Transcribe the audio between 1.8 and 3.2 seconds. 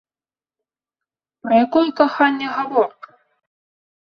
каханне гаворка?